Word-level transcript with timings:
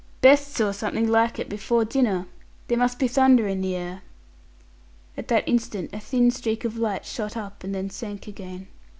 "Best 0.21 0.53
saw 0.55 0.71
something 0.71 1.07
like 1.07 1.37
it 1.37 1.47
before 1.47 1.85
dinner. 1.85 2.25
There 2.67 2.77
must 2.79 2.97
be 2.97 3.07
thunder 3.07 3.47
in 3.47 3.61
the 3.61 3.75
air." 3.75 4.01
At 5.15 5.27
that 5.27 5.47
instant 5.47 5.91
a 5.93 5.99
thin 5.99 6.31
streak 6.31 6.65
of 6.65 6.75
light 6.75 7.05
shot 7.05 7.37
up 7.37 7.63
and 7.63 7.75
then 7.75 7.91
sank 7.91 8.25
again. 8.25 8.65